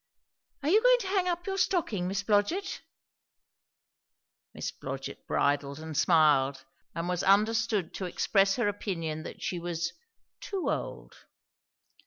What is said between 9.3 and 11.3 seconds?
she was "too old."